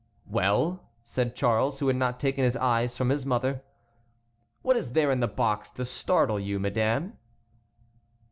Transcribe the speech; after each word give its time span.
"Well," 0.25 0.89
said 1.03 1.35
Charles, 1.35 1.77
who 1.77 1.85
had 1.85 1.95
not 1.95 2.19
taken 2.19 2.43
his 2.43 2.55
eyes 2.55 2.97
from 2.97 3.09
his 3.09 3.23
mother, 3.23 3.61
"what 4.63 4.75
is 4.75 4.93
there 4.93 5.11
in 5.11 5.19
the 5.19 5.27
box 5.27 5.69
to 5.73 5.85
startle 5.85 6.39
you, 6.39 6.59
madame?" 6.59 7.19